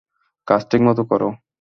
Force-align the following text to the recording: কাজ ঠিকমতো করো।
কাজ 0.47 0.61
ঠিকমতো 0.69 1.03
করো। 1.03 1.29